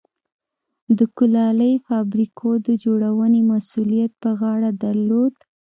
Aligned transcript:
د 0.97 0.99
کولالۍ 1.17 1.73
فابریکو 1.87 2.49
د 2.67 2.69
جوړونې 2.83 3.41
مسوولیت 3.51 4.11
پر 4.21 4.31
غاړه 4.39 4.71
درلود. 4.83 5.33